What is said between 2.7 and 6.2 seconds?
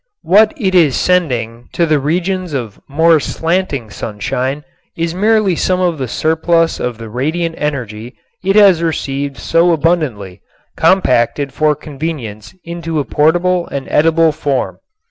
more slanting sunshine is merely some of the